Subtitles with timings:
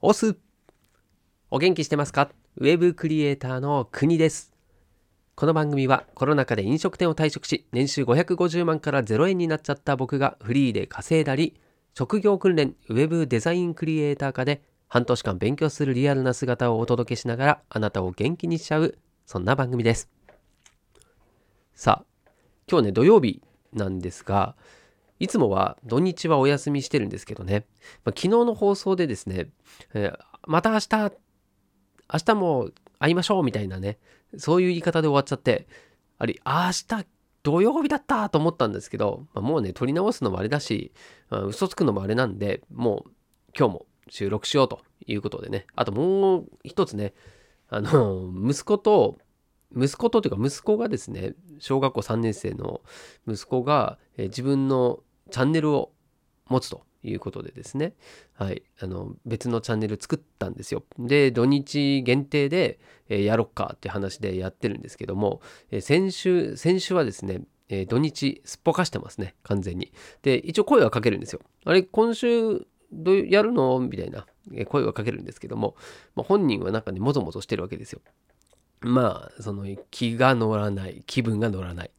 [0.00, 0.36] オス
[1.50, 2.30] お元気してますか？
[2.58, 4.52] ウェブクリエイターの国です。
[5.34, 11.56] この番組はコロナ禍で飲食店を退職し、年収550万から0円になっちゃった僕がフリーで稼いだり、
[11.94, 18.96] 職業訓練ウェブデザインクリエイター科で半年間勉強するリアルな姿をお届けしながらあなたを元気にしちゃう、
[19.26, 20.08] そんな番組です。
[21.74, 22.30] さあ、
[22.70, 23.42] 今日ね、土曜日
[23.72, 24.54] なんですが、
[25.20, 27.66] いつもは土日はお休みしてるんですけどね、
[28.04, 29.48] まあ、昨日の放送でですね、
[29.94, 31.12] えー、また明日、
[32.12, 33.98] 明日も会いましょうみたいなね、
[34.36, 35.66] そういう言い方で終わっちゃって、
[36.18, 36.52] あれ、明
[36.88, 37.06] 日
[37.42, 40.92] 土曜日だったと思ったんですけど、まあ、もうね、撮り直すのもあれだし、
[41.30, 43.10] まあ、嘘つくのもあれなんで、もう
[43.56, 47.14] 今日も収録しようということでね、あともう一つね、
[47.68, 49.18] あの、息子と、
[49.76, 52.80] 息子とというか息子がですね、小学校3年生の
[53.26, 55.00] 息子が、え自分の
[55.30, 55.92] チャンネルを
[56.46, 57.94] 持つということでですね、
[58.34, 60.82] はい、あの別のチャンネル作ったんですよ。
[60.98, 69.92] で土日限定で、えー、やろっかって話でやってるんですけども、えー、先週先週はですね、えー、土日すっぽかしてますね完全に。
[70.22, 71.40] で一応声はかけるんですよ。
[71.64, 73.78] あれ今週どうやるの？
[73.80, 74.26] みたいな
[74.66, 75.76] 声はかけるんですけども、
[76.16, 78.00] まあ、本人はなんかねもぞもぞしてるわけですよ。
[78.80, 81.90] まあその気が乗らない気分が乗らない。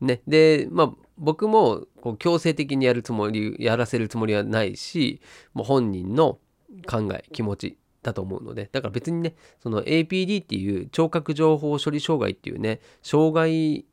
[0.00, 5.22] ね、で、まあ、僕もこう強制的にやるつもり、やらせるつもりはないし、
[5.54, 6.38] もう本人の
[6.86, 13.86] 考え、気持ちだと思うので、だから別にね、その APD っていう聴覚情報処理障害っていうね、障害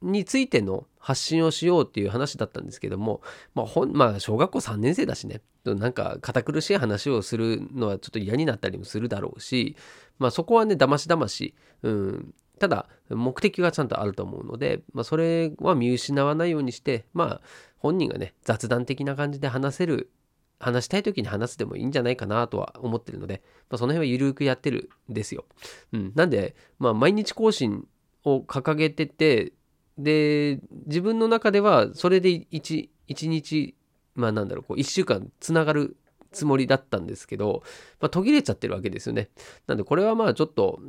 [0.00, 3.20] についての発信をしようっていう話だったんですけども、
[3.54, 9.76] まあ、ほんまあ、小学校3年生だしね、なんか堅苦しい話をするのはちょっと嫌になったりもするだろうし、
[10.18, 17.40] まあそこはね、だましだまし、うん、ただ、目的がちゃんとあると思うので、まあ、それは見失わないようにして、まあ、
[17.78, 20.10] 本人がね、雑談的な感じで話せる、
[20.58, 25.44] 話したい時に話すでもいいんじゃないかなとは思ってるので、まあ、その辺はゆるくやってるんですよ。
[25.92, 26.12] うん。
[26.14, 27.86] なんで、まあ、毎日更新
[28.24, 29.52] を掲げてて、
[29.98, 33.74] で、自分の中では、それで1、1日、
[34.14, 35.96] まあなんだろう、こう、1週間つながる
[36.36, 37.62] つもりだったんですけど、
[38.00, 39.30] まあ、途切れちゃってるわけですよね。
[39.66, 40.80] なんでこれはまあちょっと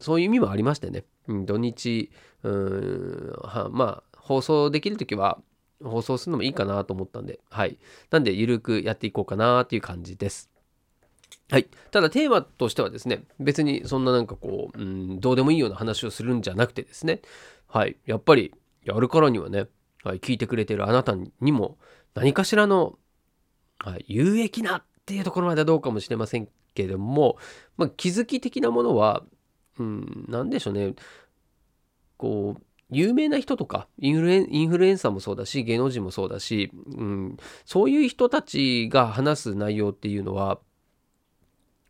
[0.00, 2.10] そういう意味もありましてね、うん、土日、
[2.42, 3.32] うん、
[3.72, 5.38] まあ、放送できるときは、
[5.82, 7.78] 放送するのもいいかなと思ったんで、はい。
[8.10, 10.50] なんで、ゆるくやっていこうかなっていう感じです。
[11.50, 11.68] はい。
[11.90, 17.22] ただ、テーマとしてはですね、別にそんななんかこう、うん、どうでもいいような話をするんじゃなくてですね、
[17.66, 17.96] はい。
[18.06, 19.68] やっぱり、やるからにはね、
[20.04, 21.78] はい、聞いてくれてるあなたにも、
[22.14, 22.98] 何かしらの、
[23.78, 27.36] はい、有益なっていうところまではどうかもしれませんけれども、
[27.76, 29.24] まあ、気づき的なものは、
[29.80, 30.94] うん、なんでしょうね。
[32.18, 40.60] こう、有名な人とかインフルエン、インフルエンサーもそうだし、芸能人もそうだし、うん、そういう人たちが話す内容っていうのは、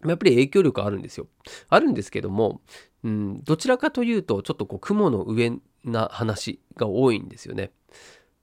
[0.06, 1.26] やっぱり影響力あるんですよ。
[1.68, 2.60] あるんですけども、
[3.02, 5.52] うん、どちらかというと、ちょっとこう、雲の上
[5.84, 7.72] な話が多いんですよね。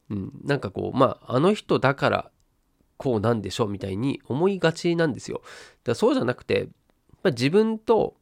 [0.10, 2.32] うん、なんかこう、まあ、あの人だから
[2.98, 5.42] こうなんでしょうみたいに思いがちなんですよ。
[5.84, 6.70] だそうじゃなくて、
[7.24, 8.16] まあ、自分と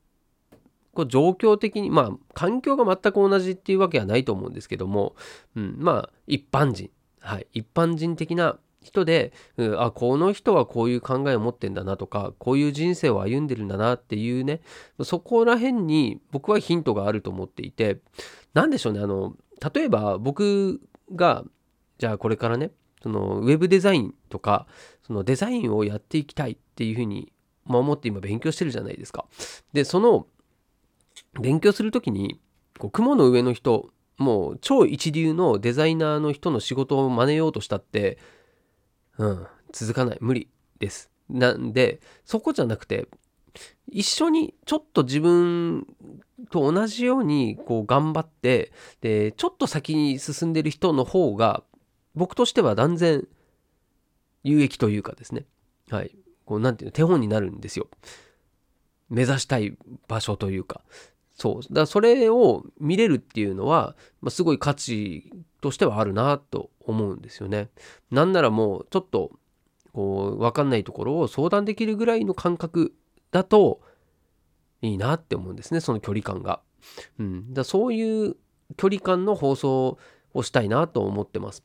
[0.95, 5.15] こう状況的に、まあ、環境が全く同じっていうわけはないと思うんですけども、
[5.55, 6.89] うん、まあ、一般人、
[7.19, 14.61] はい、一般人的な人で、うん、あ、この人はこういう考えを持ってんだなとか、こういう人生を歩んでるんだなっていうね、
[15.03, 17.99] そこら辺に僕はヒントがあると思っていて、
[18.53, 19.35] なんでしょうね、あの、
[19.73, 20.81] 例えば僕
[21.13, 21.43] が、
[21.97, 24.67] じゃあこれからね、そのウェブデザインとか、
[25.05, 27.31] そのデザインをやっていきたいっていうふうに、
[27.65, 29.25] まあ、思って今勉強してるじゃないですか。
[29.73, 30.27] で、その
[31.41, 32.39] 勉強する時に
[32.77, 38.17] こう雲の上の人もう超一流のデザイナーの人の仕事を真似ようとしたって、
[39.17, 40.17] うん、続かない。
[40.21, 41.09] 無理です。
[41.29, 43.07] なんでそこじゃなくて
[43.87, 45.87] 一緒にちょっと自分
[46.51, 48.71] と同じようにこう頑張って
[49.01, 51.63] でちょっと先に進んでる人の方が
[52.13, 53.27] 僕としては断然
[54.43, 55.45] 有益というかですね。
[55.89, 56.15] はい。
[56.45, 57.87] こうなんていうの手本になるんですよ。
[59.09, 59.75] 目指したい
[60.07, 60.81] 場所というか。
[61.35, 61.73] そう。
[61.73, 67.69] だそれを見れるっていうのは、まあ、すごい価値としてはあるなと思うんですよね。
[68.09, 69.31] なんならもうちょっと
[69.93, 72.93] こう分かんないところを相談できるぐらいの感覚
[73.31, 73.81] だと
[74.81, 76.61] いいなって思うんですねその距離感が。
[77.19, 78.35] うん、だそういう
[78.77, 79.97] 距離感の放送
[80.33, 81.63] をしたいなと思ってます。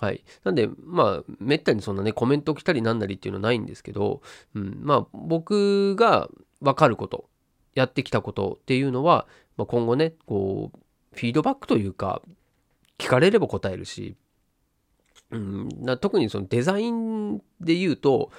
[0.00, 0.24] はい。
[0.42, 4.20] なんで、まあ、めったにそんなね、コメント来たりなんなりっていうのはないんですけど、
[4.54, 6.28] うん、まあ、僕が
[6.60, 7.28] 分かること
[7.74, 9.26] やってきたことっていうのは、
[9.56, 10.78] まあ、今後ねこう
[11.12, 12.22] フィードバックというか
[12.98, 14.16] 聞かれれば答えるし、
[15.30, 15.68] うん、
[16.00, 18.30] 特にそのデザインで言うと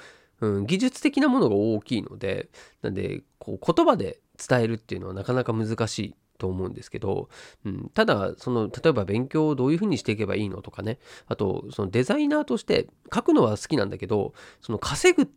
[0.42, 2.50] うん、技術的なものが大きいので
[2.82, 7.30] なんでこう言葉で伝えるっていうのはなかなか難しいと思うんですけど、
[7.64, 15.28] うん、ただその例えば勉強をどういうふうにしていけばいいのとかねあとそのデザイナーとして書くのは好きなんだけどその稼ぐっ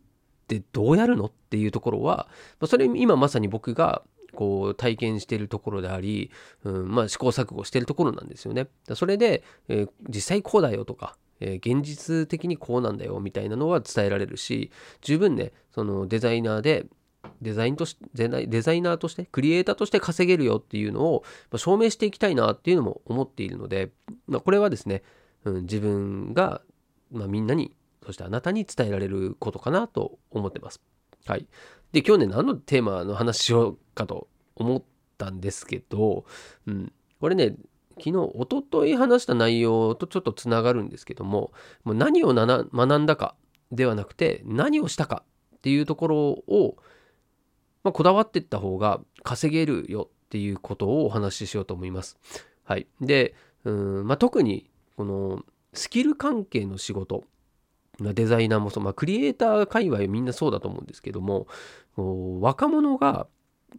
[0.49, 2.27] てどうやるのっていうところは、
[2.59, 4.01] まあ、それ今まさに僕が
[4.33, 6.31] こう体験しているところであり、
[6.63, 8.67] うん、まあ試行錯誤しているところなんですよね。
[8.93, 16.85] それで、えー、実際こうだよとか、えー、現実的にこうなんだよみたいなのは伝えられるし十分ねそのデザイナーで
[17.41, 21.23] デザインとしてデザイナーとしてクリエイターとして稼げるよっていうのを
[21.55, 23.89] 証明していきたいなっていうのも思っているので、
[24.27, 25.03] まあ、これはですね、
[25.43, 26.61] うん、自分が、
[27.11, 27.73] まあ、みんなに
[28.09, 30.81] そしてあなたに伝えられることかなと思ってます。
[31.27, 31.45] はい。
[31.91, 34.83] で今日ね何のテーマの話しようかと思っ
[35.19, 36.25] たんですけど、
[36.65, 36.91] うん、
[37.21, 37.55] これね
[37.99, 41.51] 昨日おととい話した内容とちょっとつながるんですけども
[41.83, 43.35] もう何を学んだか
[43.71, 45.23] ではなくて何をしたか
[45.57, 46.77] っていうところを
[47.83, 52.17] まあ、こだわっていった方が稼げるよっていうことをお話ししようと思います。
[52.63, 52.87] はい。
[53.01, 53.35] で、
[53.65, 57.23] うんまあ、特にこのスキル関係の仕事、
[57.99, 61.47] デザイナーもそう、まあ、クリエイター界隈みんなそうだと思うんですけども、
[61.95, 63.27] 若者が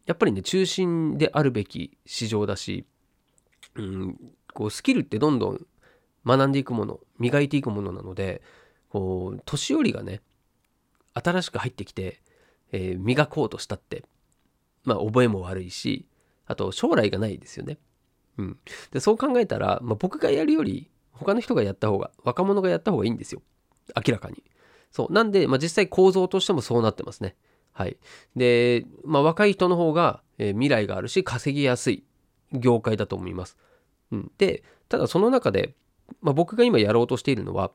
[0.07, 2.87] やっぱりね、中心であるべき市場だし、
[3.75, 4.19] うん、
[4.53, 5.67] こうスキルってどんどん
[6.27, 8.43] 学んでいくもの、磨いていくものなので、
[8.89, 10.21] こう年寄りがね、
[11.15, 12.21] 新しく入ってきて、
[12.73, 14.05] えー、磨こうとしたって、
[14.85, 16.07] まあ、覚えも悪いし、
[16.47, 17.79] あと、将来がないですよね。
[18.39, 18.59] うん。
[18.93, 23.43] で、そう考えたら、まあ、僕がやるより、他の人がやった方が、若者がやった方がいいんですよ。
[23.97, 24.43] 明らかに。
[24.91, 25.13] そう。
[25.13, 27.37] なんで、まあ、実際構造としてもそうなってますね。
[27.73, 27.97] はい。
[28.37, 32.05] で、まあ、若い人の方が、えー、未来があるし、稼ぎやすい
[32.53, 33.57] 業界だと思います。
[34.11, 34.31] うん。
[34.39, 35.75] で、ただその中で、
[36.21, 37.71] まあ、僕が今やろうとしているのは、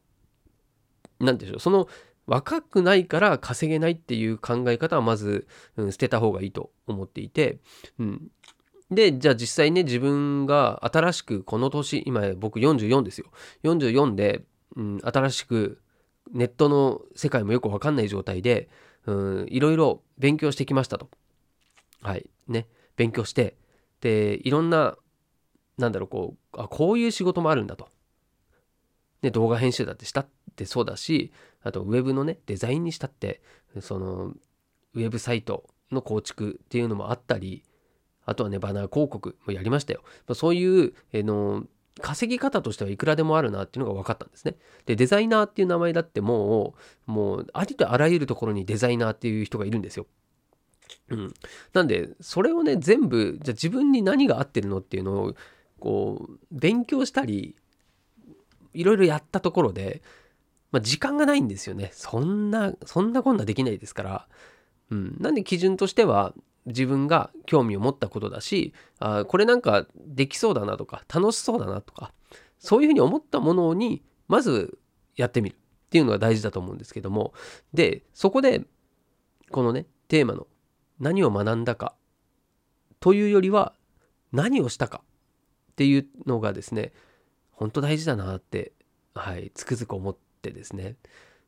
[1.20, 1.88] 何でしょう、その
[2.28, 5.48] 若くないから稼げないっていう考え方はまず、
[5.78, 7.60] うん、捨てた方がいいと思っていて、
[8.00, 8.28] うん、
[8.90, 13.28] でじゃあ実際ね自分が新しくこの年今僕44ですよ
[13.64, 14.44] 44で、
[14.76, 15.82] うん、新しく
[16.32, 18.70] ネットの世界もよく分かんない状態で、
[19.06, 21.10] うん、いろいろ勉強してきましたと。
[22.02, 22.30] はい。
[22.48, 22.68] ね。
[22.96, 23.56] 勉強して
[24.02, 24.96] でいろんな
[25.78, 27.90] なんだろうこうあこういう仕事もあるんだと、
[29.22, 31.34] ね、動画編集だってしたってそうだし
[31.64, 33.42] あとウェブのねデザインにしたって
[33.82, 34.34] その
[34.94, 37.64] ウェブサイトの構築っていうのもあったり
[38.26, 40.02] あとはねバナー広告もやりましたよ。
[40.34, 41.64] そういう、えの
[42.02, 44.56] 稼ぎ方としてはいくらでもあるなっていうのが分かったんですね
[44.86, 46.76] でデザイナーっていう名前だっても
[47.08, 50.08] うもうありとあらゆるところにデザイナーっていう人がいるんですよ
[51.10, 51.34] うん、
[51.74, 55.36] なんでそれをね全部じゃあ自分に何が合ってるのっていうのを
[55.80, 57.56] こう勉強したり
[58.74, 60.02] いろいろやったところで
[60.76, 61.90] まあ、時間がないんですよね。
[61.94, 64.28] そんな、そんなこんなできないですから。
[64.92, 65.16] うん。
[65.22, 66.34] なんで基準としては、
[66.66, 72.14] 自分が興味を持ったことだし、あこれなんかできそうだなとか、楽しそうだなとか、
[72.60, 74.78] そういうふうに思ったものに、まず
[75.16, 75.56] やってみる。
[75.56, 77.34] っていうのが大事だと思うんですけども、
[77.74, 78.66] で、そこで、
[79.52, 80.48] このね、テーマの
[81.00, 81.96] 何を学んだか
[83.00, 83.74] というよりは、
[84.34, 85.04] 何をしたか
[85.72, 86.92] っていうのがですね、
[87.52, 88.74] 本当大事だなって、
[89.14, 90.96] はい、つくづく思ってですね、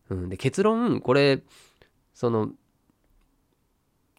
[0.10, 1.42] うん、で結論これ
[2.14, 2.50] その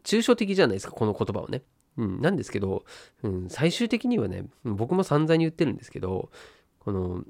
[0.05, 1.63] 抽象的じゃないですかこの言葉はね、
[1.97, 2.85] うん、なんですけど、
[3.23, 6.31] うん、最終的にはね僕も散々に言ってるんですけど
[6.79, 7.25] この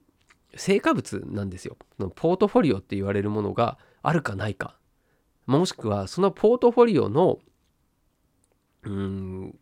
[0.56, 1.76] 成果物なんですよ。
[2.14, 4.76] ポートフォリオって言われるものがあるかないか。
[5.46, 7.38] もしくはそのポートフォリオの
[8.84, 9.58] うーん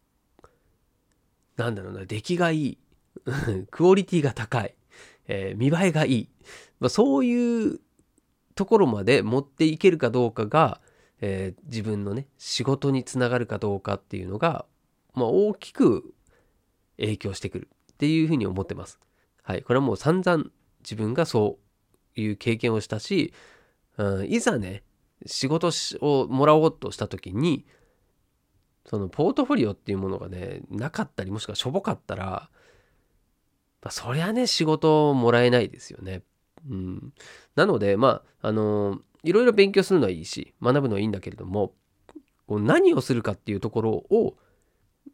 [1.57, 2.79] なんだろうな出来がいい
[3.71, 4.75] クオリティが高い、
[5.27, 6.29] えー、見栄えがいい。
[6.79, 7.81] まあ、そういう
[8.55, 10.81] ところまで持っていけるかどうかが、
[11.21, 14.67] えー、自分のね仕事につながるかどうかっていうのが、
[15.15, 16.15] まあ、大きく
[16.99, 19.01] 影響してくるっていうふうに思ってます。
[19.43, 20.45] はい、これはもう散々
[20.81, 21.59] 自分がそ
[22.17, 23.33] ういう経験をしたし、
[23.97, 24.83] うん、いざね
[25.25, 25.71] 仕事
[26.01, 27.65] をもらおうとした時に
[28.87, 32.49] そのポートフォリオっていうものがねなかったりもしくはしょぼかったら、
[33.83, 36.23] まあ、そりゃね仕事をもらえないですよね。
[36.69, 37.13] うん、
[37.55, 41.73] なのでまああのいろいろ勉強するのはいいし学ぶのはいいんだけれども
[42.47, 44.37] こう何をするかっていうところを、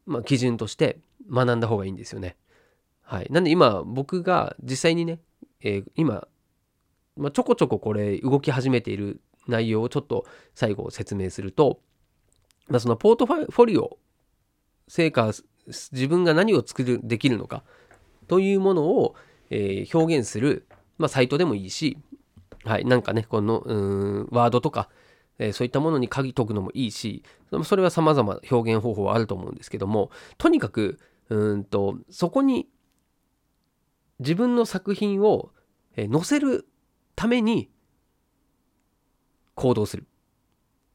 [0.06, 0.98] まあ、基準として
[1.30, 2.36] 学んだ方がいいんですよね。
[3.02, 5.18] はい、なんで今僕が実際にね、
[5.60, 6.28] えー、今、
[7.16, 11.80] まあ、ちょこちょここれ動き始めている内容をちょっと最後説明すると、
[12.68, 13.98] まあ、そのポートフォリオ
[14.88, 15.32] 成果
[15.66, 17.64] 自分が何を作るできるのか
[18.28, 19.14] というものを、
[19.50, 20.66] えー、表現する
[21.02, 21.98] まあ、サイトでもいいし、
[22.64, 23.74] はい、なんかね、この、う
[24.24, 24.88] ん、ワードとか、
[25.38, 27.24] えー、そういったものに鍵解くのもいいし
[27.64, 31.00] それは様々表現方法はあると思うんですけどもとにかく
[31.30, 32.68] うんとそこに
[34.18, 35.50] 自分の作品を
[35.96, 36.66] え載せる
[37.14, 37.70] ために
[39.54, 40.06] 行動する。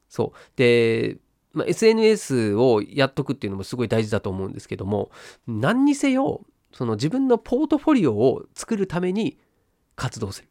[0.09, 0.38] そう。
[0.55, 1.17] で、
[1.53, 5.09] まあ、SNS をやっとくっていうのもすごい大事だと思うんですけども
[5.47, 9.39] 何にせよその自分のポートフォリオを作るために
[9.95, 10.50] 活動する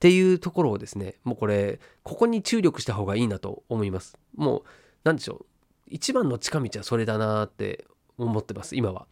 [0.00, 4.16] っていうところをですねもうこれここに注力した方がいいなと思います。
[4.34, 4.62] もう
[5.04, 5.46] 何でしょう。
[5.88, 7.84] 一番の近道はそれだなって
[8.16, 9.06] 思ってます今は。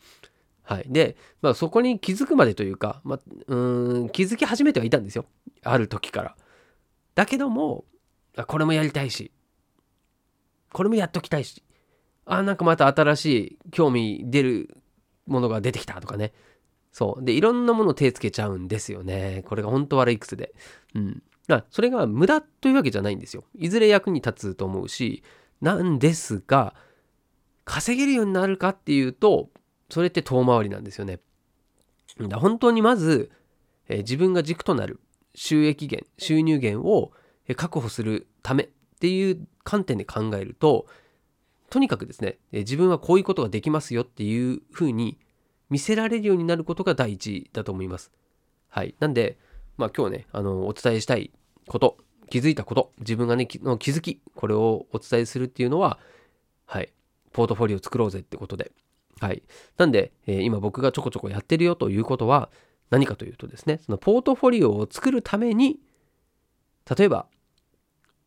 [0.62, 0.86] はい。
[0.88, 5.26] で、まあ、そこに気づくまでというか、まあ、うん気づき始めてはいたんですよ。
[5.62, 6.36] ある時から。
[7.14, 7.84] だけども
[8.46, 9.30] これもやりたいし。
[10.72, 11.62] これもやっときたいし。
[12.24, 14.78] あなんかまた新しい興味出る
[15.26, 16.32] ものが出てきたとかね。
[16.92, 17.24] そう。
[17.24, 19.44] でいろんなもの手つけちゃうんですよね。
[19.46, 20.54] これが本当悪い癖で。
[20.94, 21.22] うん。
[21.48, 23.44] あそれが無駄というわけじゃないんですよ。
[23.56, 25.22] いずれ役に立つと思うし
[25.60, 26.74] なんですが
[27.64, 29.50] 稼げるようになるかっていうと
[29.90, 31.20] それって遠回りなんですよね。
[32.20, 33.30] だ本当にまず、
[33.88, 35.00] えー、自分が軸となる
[35.34, 37.12] 収益源収入源を
[37.56, 38.68] 確保するためっ
[39.00, 40.86] ていう観点で考えると
[41.70, 45.18] とにかくですね自分はこういうことができますよっていうふうに
[45.70, 48.10] 見せられるようになることが第一だと思います。
[48.68, 48.94] はい。
[49.00, 49.38] なんで、
[49.76, 51.30] まあ今日ね、あの、お伝えしたい
[51.66, 51.98] こと、
[52.30, 55.98] 気づいたこと、自分がね、の気づき、これをお伝えするっていうのは、
[56.66, 56.92] はい。
[57.32, 58.72] ポートフォリオ作ろうぜってことで。
[59.20, 59.42] はい。
[59.76, 62.50] なんで、えー、今僕がちょこちょこやってるよということは、
[62.90, 65.78] 何かというとですね、そのポートフォリオを作るために、
[66.96, 67.26] 例えば、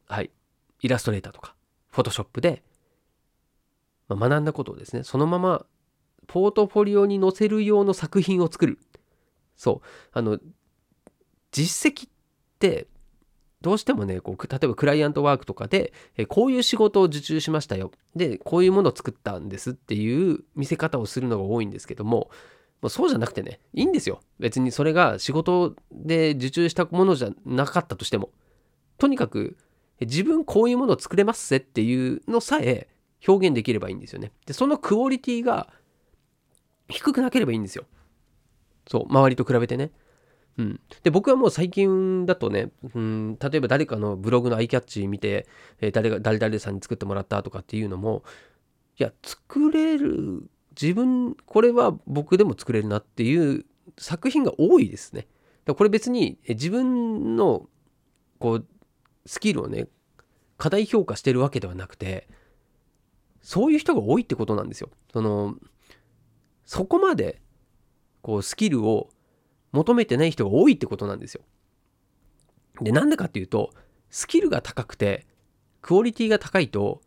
[0.07, 0.31] はい。
[0.81, 1.55] イラストレーターとか、
[1.91, 2.63] フォトショップで、
[4.07, 5.65] まあ、学んだことをですね、そのまま
[6.27, 8.79] ポートフォリオに載せる用の作品を作る。
[9.55, 9.87] そう。
[10.11, 10.39] あの、
[11.51, 12.11] 実績っ
[12.59, 12.87] て、
[13.61, 17.91] どうしてもね、こう例えばクライアントワークとかで、えこういう仕事を受注しましたよ。
[18.15, 22.31] で、こういうものを作ったんですっていう見せ方をするのが多いんですけども、
[22.81, 24.21] まあ、そうじゃなくてね、いいんですよ。
[24.39, 28.31] 別にそれが仕事で受注したものじゃなかったとしても。
[28.97, 29.57] とにかく、
[29.99, 32.87] 自分こういうものを作れますぜっていうのさえ
[33.27, 34.31] 表現できればいいんですよね。
[34.47, 35.69] で、そのクオリティが
[36.91, 37.85] 低くなければいいんですよ。
[38.87, 39.91] そう、周りと比べてね。
[40.57, 45.47] うん、で僕はもう最近だとね、うん、例えば誰かのブログのアイキャッチ見て、
[45.79, 48.23] えー、誰が誰々さんに作ってもらったとかっていうのも
[48.99, 53.65] いや作れる自分これは僕でも作れるなっていう
[53.97, 55.27] 作品が多いですね。
[55.65, 57.67] だこれ別に自分の
[58.39, 58.65] こう
[59.25, 59.87] スキルをね
[60.57, 62.27] 過大評価してるわけではなくて
[63.41, 64.89] そういう人が多いってことなんですよ。
[65.13, 65.55] その
[66.71, 67.41] そこまで
[68.21, 69.09] こうスキルを
[69.73, 71.41] 求めてない人が多いってことなんですよ。
[72.79, 73.73] でなんでかっていうと
[74.09, 75.27] スキルが高くて
[75.81, 77.01] クオリティが高いと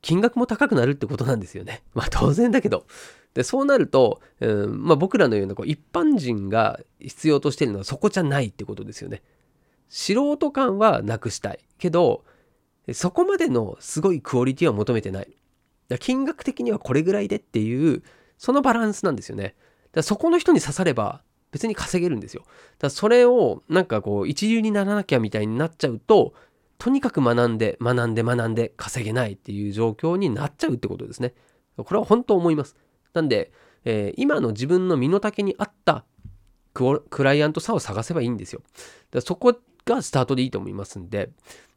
[0.00, 1.82] 金額も高くなるってことなんですよね。
[1.92, 2.86] まあ当然だけど。
[3.34, 9.22] でそうなると、うんまあ、僕らのようなこう一般人が必要としてるのはそこじゃないってことですよね。
[9.90, 12.24] 素人感はなくしたいけど
[12.94, 15.36] そこまでのすごいクオリティは求めてない。
[16.00, 18.02] 金額的にはこれぐらいでっていう
[18.38, 19.54] そのバランスなんですよね。
[19.92, 22.44] だそこの人に刺されば別に稼げるんですよ。
[22.78, 26.34] だそれをなんかこう一流にならなきゃみたいになっちゃうと
[26.78, 31.34] とにかく学んで学んで学んで稼げないっていう状況になっちゃうってことですね。
[31.76, 32.76] これは本当思います。
[33.12, 33.52] なんで、
[33.84, 36.04] えー、今の自分の身の丈に合った
[36.74, 38.62] クライアントさを探せばいいんですよ。
[39.10, 41.30] だそこがスタートでいいと思いますんで、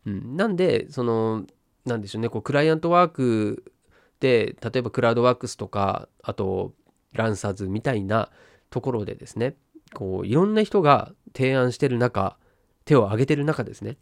[0.05, 1.45] うん、なんでその
[1.85, 3.71] なんでしょうねこうクライアントワーク
[4.19, 6.73] で例えばクラウドワークスとかあと
[7.13, 8.29] ランサーズみたいな
[8.69, 9.55] ところでですね
[9.93, 12.38] こういろんな人が提案してる中
[12.85, 13.97] 手を挙げてる中ですね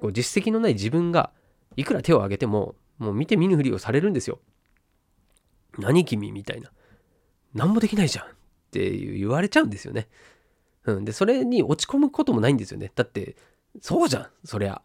[0.00, 1.30] こう実績のない自分が
[1.76, 4.40] いくら手を挙げてももう見て見ぬふりをされるんですよ。
[5.78, 6.70] 何君みたいな。
[7.54, 8.28] 何もできないじゃんっ
[8.70, 10.08] て言われちゃうんですよね。
[10.84, 11.04] うん。
[11.04, 12.90] で、それに落ち込むこともないんですよね。
[12.94, 13.36] だって、
[13.80, 14.80] そうじゃん、そりゃ。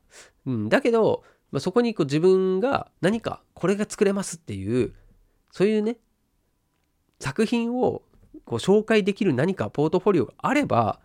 [0.45, 0.69] うん。
[0.69, 4.93] だけど、まあ、そこにこう自分が何かこれが作れますっていう
[5.51, 5.97] そういうね
[7.19, 8.03] 作品を
[8.45, 10.99] こう紹介できる何かポートフォリオがあれば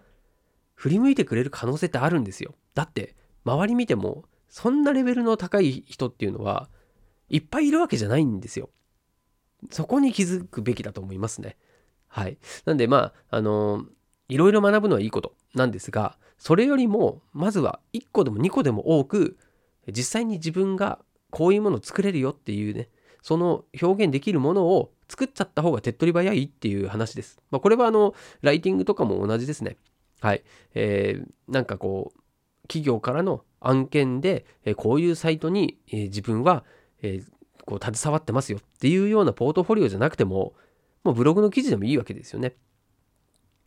[0.74, 2.54] 振り向いてくれる可能性ってあるんですよ。
[2.74, 6.68] だって周り見てもそんなレベルの高い人っていうのは
[7.28, 8.70] いっぱいいるわけじゃないんですよ。
[9.70, 11.56] そこに気づくべきだと思いますね。
[12.08, 12.38] はい。
[12.64, 13.84] なんでまああの
[14.28, 19.36] いろいろ学ぶのはいいことなんですがそれよりもまずは1個でも2個でも多く
[19.88, 20.98] 実際に自分が
[21.30, 22.88] こういうものを作れるよっていうね
[23.22, 27.38] その表現できるものを作っちゃった方が手っ取り早いっていう話です。
[27.50, 29.76] まあ、これはあのライティングとかも同じですね。
[30.20, 30.44] はい。
[30.74, 32.20] えー、なんかこう
[32.66, 36.64] 企業からの案件で、えこういうサイトに、え自分は、
[37.02, 37.22] え
[37.64, 40.54] こう携わってますよっていうようなポートフォリオじゃなくても、
[41.02, 42.54] もうブログの記事でもいいわけですよね。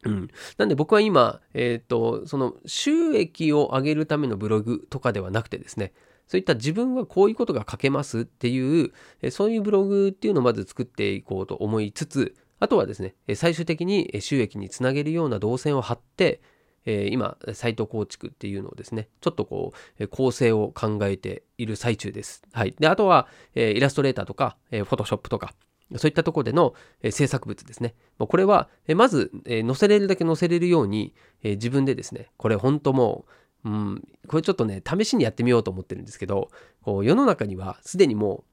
[0.04, 0.30] うん。
[0.58, 5.92] なんで僕は今、えっ、ー、と、その収益を上げるためのブログとかではなくてですね、
[6.30, 8.94] そういった自分はこういうことが書けますっていう、
[9.32, 16.40] そういうブログっていうのをまず作っていこうと思いつつ、あとはですね、最終的に収益につなげるような動線を張って、
[16.86, 22.44] 今、サイト構築っていうのをですね、ちょっとこう、構成を考えている最中です。
[22.52, 22.76] はい。
[22.80, 25.56] で、あとは、イラストレーターとか、フォトショップとか、
[25.98, 26.76] そういったところでの
[27.10, 27.96] 制作物ですね。
[28.20, 33.32] これは、まず、載せれるだけ載せれるように、自分でですね、これ本当もう、
[33.66, 36.50] うん、これちょっとね、試しにやってみようと思ってるんですけど、
[36.82, 38.44] こう世の中にはすでにも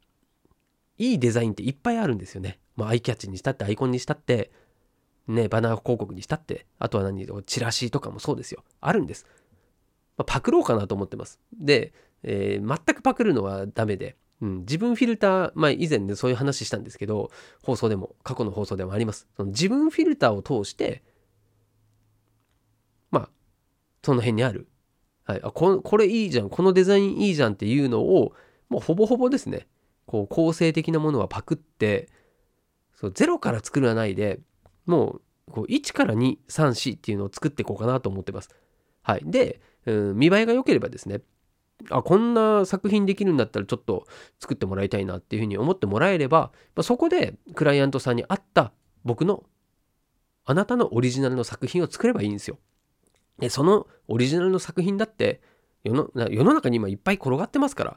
[0.99, 2.59] う、いいデザインっていっぱいあるんですよね。
[2.75, 4.51] まあ、アイキャッチにしたって、アイコンにしたって、
[5.29, 8.65] ね、バナー広告にしたって、あとは何、チラシとかもそうですよ。
[8.81, 9.27] あるんです。
[10.17, 11.41] まあ、パクろうかなと思ってます。
[11.53, 17.31] で、えー、全くパクるのはダメで、うん、自分フィルター、まあ以前でそういう話したんですけど、
[17.63, 19.27] 放送でも、過去の放送でもあります。
[19.37, 21.03] その自分フィルターを通して、
[23.11, 23.31] まあ、
[24.03, 24.69] その辺にある、
[25.27, 28.33] はい、あここれいいじゃん、このデザインいいじゃんっていうのを、
[28.69, 29.67] もうほぼほぼですね、
[30.07, 32.09] こう構成的なものはパクって、
[32.95, 34.41] そうゼロから作らないで、
[34.87, 38.51] もうこう1から2、3、4っていうのを作っていこうかなと思ってます。
[39.03, 39.23] はい。
[39.25, 41.21] で、うん、見栄えが良ければですね、
[41.91, 44.07] あこんな作品できるんだったらちょっと
[44.41, 48.73] 作ってもらいたいなっていうふうに思ってもらえれば、まあ、そこでクライアントさんに合った
[49.05, 49.45] 僕の
[50.45, 52.59] あなたのオリジナルの作品を作ればいいんですよ。
[53.39, 55.41] でそのオリジナルの作品だって
[55.85, 57.97] 世の世の中に今いっぱい転がってますから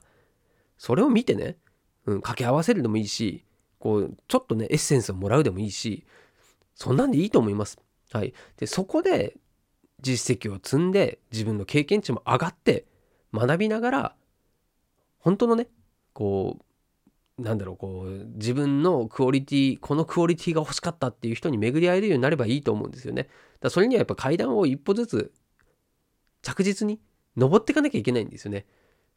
[0.78, 1.58] それを見てね、
[2.06, 3.46] うん、掛け合わせるでもいいし
[3.80, 6.06] こうちょっとねエッセンスをもらうでもいいし
[6.76, 7.78] そんなんでいいと思います。
[8.12, 9.36] はい、でそこで
[10.02, 12.86] 実績を積んで自分の経験値も上がって
[13.34, 14.16] 学びながら
[15.20, 15.68] 本当のね
[16.14, 16.64] こう
[17.40, 23.30] なんだろうこう自分のクオリティこのクオリティが欲しかったっていう人に巡り合えるようになればいいと思うんですよね。
[23.62, 25.32] だそれにはやっぱ階段を一歩ずつ
[26.42, 27.00] 着実に
[27.38, 28.66] 登っていかなきゃいけないんですよね。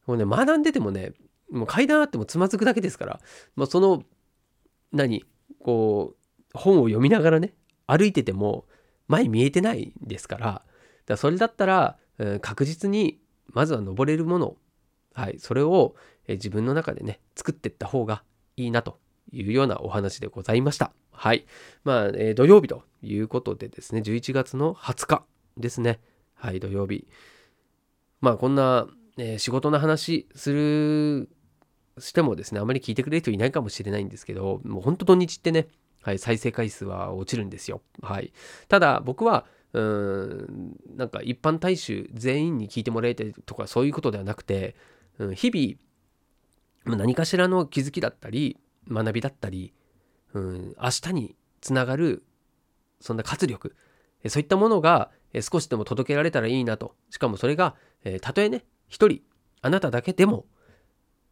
[0.07, 1.13] もうね学んでてもね
[1.51, 3.21] もう階段あってもつまずくだけですから、
[3.57, 4.05] まあ、その
[4.93, 5.25] 何
[5.61, 7.55] こう本を読みながらね
[7.87, 8.65] 歩いてても
[9.09, 10.65] 前見えてないですからだか
[11.09, 14.57] らそれだったら、うん、確実にまずは登れるもの、
[15.15, 15.95] はい、それを
[16.29, 18.23] 自分の中でね、作っていった方が
[18.57, 18.99] いいなと
[19.33, 20.93] いうようなお話でございました。
[21.11, 21.47] はい。
[21.85, 25.25] まあ、えー、土曜日ということでですね、11月の20日
[25.57, 26.01] ですね。
[26.35, 27.07] はい、土曜日。
[28.21, 28.87] まあ、こんな、
[29.19, 31.29] えー、仕事の話する、
[31.99, 35.69] してもですね、あまり聞いてくれる人いないかもしれないんですけど、もう本当土日ってね、
[36.03, 37.83] はい、再生回数は落ちるんですよ。
[38.01, 38.33] はい。
[38.69, 44.77] ただ、僕は、うんなんか一般大衆全員に聞いてもらえたりとかそういうことではなくて、
[45.19, 45.79] うん、日々
[46.85, 48.59] 何かしらの気づきだったり
[48.91, 49.73] 学びだったり、
[50.35, 52.25] うん、明日につながる
[53.01, 53.77] そんな活力
[54.29, 57.77] そういったものが少しでも届けられたらいいなとしかもそれが
[58.21, 59.21] たとえね一人
[59.61, 60.45] あなただけでも、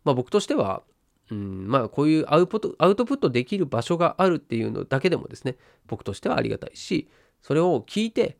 [0.04, 0.82] まあ、僕としては、
[1.30, 7.08] うん、まあこういうアウトプットできる場所があるっていうのだけでもですね僕としてはありがたいし
[7.42, 8.38] それを聞いて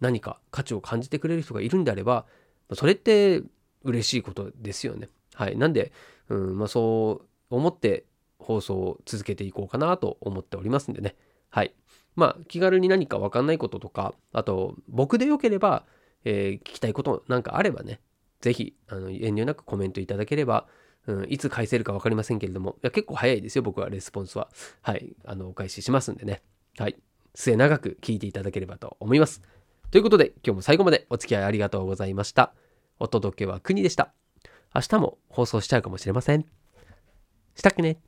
[0.00, 2.26] 何か価値を感じてくれる人がいるんであれば
[2.72, 3.42] それって
[3.84, 5.08] 嬉しいことですよね。
[5.34, 5.56] はい。
[5.56, 5.92] なんで、
[6.28, 8.04] うんまあ、そう思って
[8.38, 11.16] 放送を続けていこうかなと思っておりますんでね。
[11.50, 11.74] はい。
[12.16, 15.84] まあ気軽に何か分かんないこととかあと僕でよければ、
[16.24, 18.00] えー、聞きたいことなんかあればね
[18.40, 20.68] 是非あの遠慮なくコメントいただければ、
[21.08, 24.48] うん、いつ返せるか分かりませんけれどもいや結構早いですよ僕はレスポンスは
[24.82, 26.42] はいあのお返ししますんでね
[26.78, 26.96] はい
[27.34, 29.42] 末長く聞いていただければと思います。
[29.90, 32.52] ということで、今日も最後までお付き合いありがとうございました。
[32.98, 34.23] お届けは国でした。
[34.74, 36.44] 明日も放送しちゃうかもしれません。
[37.54, 37.98] したっけね